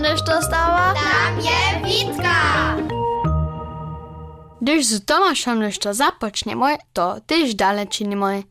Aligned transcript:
to 0.00 0.42
stała? 0.42 0.94
Tam 0.94 1.40
je 1.40 1.84
Witka! 1.84 2.76
Gdyż 4.62 4.86
z 4.86 5.04
Tomaszem 5.04 5.62
jeszcze 5.62 5.94
zapoczniemy, 5.94 6.76
to 6.92 7.20
też 7.26 7.54
dalej 7.54 7.88
czynimy. 7.88 8.42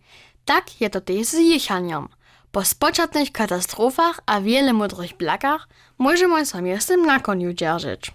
Tak 0.45 0.81
je 0.81 0.89
to 0.89 1.01
też 1.01 1.27
z 1.27 1.33
jechaniem. 1.33 2.07
Po 2.51 2.65
spoczatnych 2.65 3.31
katastrofach 3.31 4.19
a 4.25 4.41
wiele 4.41 4.73
mądrych 4.73 5.17
blakach 5.17 5.67
możemy 5.97 6.45
z 6.45 6.85
tym 6.85 7.05
na 7.05 7.19
koniu 7.19 7.53
dzierżyć. 7.53 8.11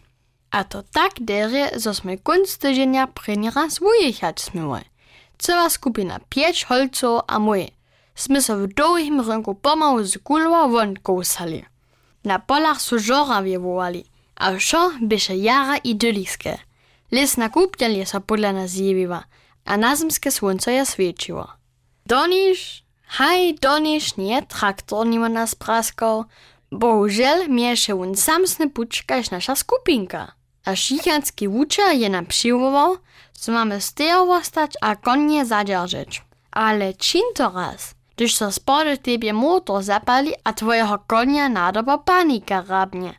A 0.51 0.65
to 0.65 0.83
tak 0.83 1.13
derje, 1.21 1.71
że 1.81 1.95
sme 1.95 2.17
kunst 2.19 2.61
tydzienia 2.61 3.07
prynny 3.07 3.51
raz 3.51 3.79
wyjechać 3.79 4.41
smiły. 4.41 4.81
Cała 5.39 5.71
skupina 5.71 6.21
pięć 6.29 6.65
holców 6.65 7.21
a. 7.27 7.39
Sme 8.15 8.41
so 8.43 8.57
w 8.57 8.67
długim 8.67 9.21
rynku 9.21 9.55
pomału 9.55 10.05
z 10.05 10.19
kulwa 10.19 10.69
won 10.69 10.97
kołsali. 10.97 11.65
Na 12.27 12.39
polach 12.39 12.81
su 12.81 12.99
żorawie 12.99 13.59
wołali, 13.59 14.05
a 14.37 14.53
wszo 14.53 14.91
bysze 15.01 15.37
jara 15.37 15.77
idyliskie. 15.77 16.59
Les 17.13 17.37
na 17.37 17.51
je 17.81 18.07
so 18.07 18.21
podle 18.21 18.53
nas 18.53 18.71
zjeviła, 18.71 19.25
a 19.65 19.77
nazemskie 19.77 20.31
słońce 20.31 20.73
je 20.73 20.87
świeciło. 20.87 21.47
Donisz, 22.07 22.83
haj, 23.07 23.55
donisz, 23.55 24.17
nie 24.17 24.43
traktor 24.43 25.07
nima 25.07 25.29
nas 25.29 25.55
praskał. 25.55 26.25
Bohužel 26.73 27.49
mieše 27.49 27.95
on 27.95 28.17
samsny 28.17 28.71
pučkaž 28.71 29.31
nasza 29.31 29.57
skupinka. 29.57 30.33
A 30.65 30.75
šichanski 30.75 31.49
wučer 31.49 31.95
je 31.95 32.09
nam 32.09 32.27
přivoval, 32.27 32.97
co 33.33 33.53
mamy 33.53 33.81
stejowo 33.81 34.45
stać 34.45 34.73
a 34.81 34.97
konie 34.97 35.47
zadzierżyć. 35.47 36.23
Ale 36.51 36.95
čin 36.95 37.23
to 37.35 37.51
raz, 37.55 37.95
gdyż 38.17 38.37
so 38.37 38.53
spody 38.53 38.99
tebie 38.99 39.33
motor 39.33 39.83
zapali 39.83 40.33
a 40.45 40.53
twojego 40.53 40.99
konia 41.07 41.49
nadoba 41.49 41.99
panika 41.99 42.65
rabnie. 42.69 43.15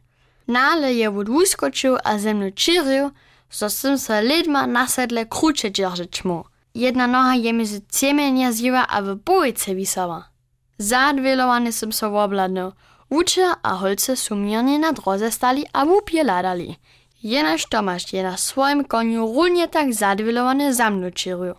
Nale 0.48 0.94
je 0.94 1.12
wuskoczył 1.12 1.98
a 2.04 2.18
ze 2.20 2.34
mną 2.34 2.52
czyrił, 2.52 3.12
so 3.50 3.70
sym 3.70 3.98
se 3.98 4.22
ledma 4.22 4.68
na 4.68 4.88
sedle 4.88 5.26
krucze 5.26 5.72
dzierżyć 5.72 6.26
mu. 6.26 6.44
Jedna 6.76 7.08
noha 7.08 7.36
je 7.36 7.54
między 7.54 7.82
ciemienia 7.92 8.52
zjiwa 8.52 8.88
a 8.88 9.02
w 9.02 9.16
bójce 9.16 9.76
wisała. 9.76 10.30
Zadwilowany 10.78 11.72
sym 11.72 11.94
so 11.94 12.12
wobladnął, 12.12 12.72
Uče 13.10 13.52
a 13.64 13.76
holce 13.76 14.16
su 14.16 14.36
mirne 14.36 14.80
na 14.80 14.94
droze 14.94 15.32
stali 15.32 15.66
a 15.74 15.84
łupie 15.84 16.24
ladali. 16.24 16.76
Jenaž 17.24 17.66
Tomaš 17.66 18.14
je 18.14 18.24
na 18.24 18.38
swoim 18.38 18.84
koniu 18.86 19.34
równie 19.34 19.68
tak 19.68 19.94
zadwilowany 19.94 20.74
za 20.74 20.90
mną 20.90 21.12
czyrił. 21.12 21.56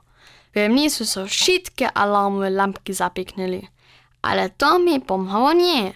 We 0.54 0.68
mnie 0.68 0.90
so 0.90 1.26
wszystkie 1.26 1.92
alarmowe 1.92 2.50
lampki 2.50 2.94
zapieknęli. 2.94 3.68
Ale 4.22 4.50
to 4.50 4.78
mi 4.78 5.00
pomogło 5.00 5.52
nie. 5.52 5.92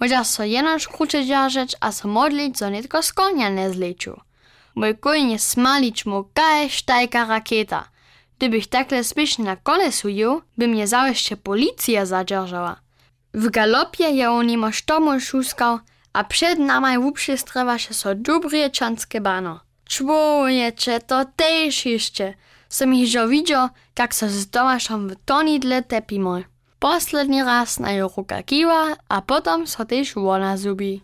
Może 0.00 0.24
so 0.24 0.44
jenoż 0.44 0.88
krucze 0.88 1.24
dzierżeć 1.24 1.76
a 1.80 1.92
so 1.92 2.08
modlić, 2.08 2.58
co 2.58 2.70
nitko 2.70 3.02
z 3.02 3.12
konia 3.12 3.48
nie 3.48 3.70
zlecił. 3.70 4.20
Mój 4.74 4.98
koń 4.98 5.30
je 5.30 5.38
smalić 5.38 6.06
mu 6.06 6.24
kaj 6.34 6.70
sztajka 6.70 7.26
rakieta. 7.26 7.88
Gdybych 8.38 8.66
takle 8.66 9.04
spiesznie 9.04 9.44
na 9.44 9.56
kolesu 9.56 10.08
jał, 10.08 10.42
by 10.58 10.68
mnie 10.68 10.86
zaweszcze 10.86 11.36
policja 11.36 12.06
zadzierżała. 12.06 12.80
W 13.34 13.50
galopie 13.50 14.10
je 14.10 14.30
on 14.30 14.46
nimo 14.46 14.72
štomo 14.72 15.20
šuskał, 15.20 15.78
a 16.12 16.24
przed 16.24 16.58
nami 16.58 16.98
uprzystrywaše 16.98 17.94
so 17.94 18.14
Dubriečanske 18.14 19.20
bano. 19.20 19.60
Człowiecze, 19.88 21.00
to 21.00 21.24
też 21.36 21.86
jeszcze. 21.86 22.34
Som 22.68 22.94
ich 22.94 23.14
jo 23.14 23.28
widział, 23.28 23.68
jak 23.98 24.14
so 24.14 24.28
z 24.28 24.50
Tomaszem 24.50 25.08
w 25.08 25.16
tonidle 25.24 25.82
tepimo. 25.82 26.38
Posledni 26.78 27.42
raz 27.42 27.80
na 27.80 27.92
jo 27.92 28.10
ruka 28.16 28.42
kiwa, 28.42 28.96
a 29.08 29.22
potom 29.22 29.66
so 29.66 29.84
też 29.84 30.16
ona 30.16 30.56
zubi. 30.56 31.02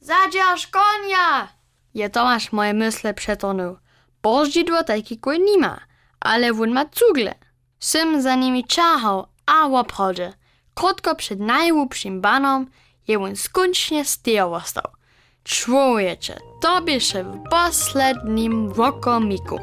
Zadzierz 0.00 0.66
konia! 0.66 1.48
Je 1.94 2.10
Tomasz 2.10 2.52
moje 2.52 2.74
mysle 2.74 3.14
przetonął. 3.14 3.76
Bożdżidło 4.22 4.84
taki 4.84 5.18
koń 5.18 5.40
nima, 5.40 5.80
ale 6.20 6.52
won 6.52 6.70
ma 6.70 6.84
cugle. 6.84 7.34
Sym 7.80 8.22
za 8.22 8.34
nimi 8.34 8.64
czahał, 8.64 9.26
a 9.46 9.68
woprawdzie. 9.68 10.32
Krótko 10.74 11.14
przed 11.14 11.40
najłupszym 11.40 12.20
banom 12.20 12.66
je 13.08 13.18
on 13.18 13.36
skończnie 13.36 14.04
stał. 14.04 14.60
Człowiecze, 15.44 16.36
to 16.62 16.82
by 16.82 17.00
się 17.00 17.24
w 17.24 17.48
poslednim 17.50 18.72
wokomiku. 18.72 19.58